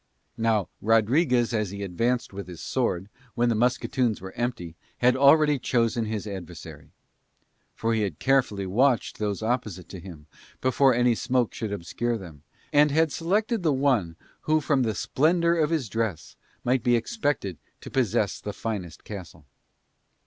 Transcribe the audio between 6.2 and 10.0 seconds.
adversary. For he had carefully watched those opposite to